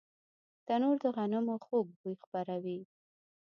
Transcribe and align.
تنور 0.65 0.95
د 1.03 1.05
غنمو 1.15 1.55
خوږ 1.65 1.87
بوی 1.99 2.15
خپروي 2.23 2.79